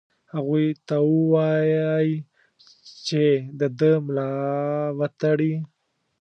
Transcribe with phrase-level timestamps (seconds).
[0.33, 2.11] هغوی ته ووايی
[3.07, 3.23] چې
[3.59, 4.31] د ده ملا
[4.99, 5.53] وتړي.